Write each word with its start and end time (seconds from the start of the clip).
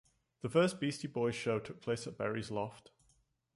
The 0.41 0.49
first 0.49 0.79
Beastie 0.79 1.07
Boys 1.07 1.35
show 1.35 1.59
took 1.59 1.79
place 1.79 2.07
at 2.07 2.17
Berry's 2.17 2.49
loft. 2.49 2.89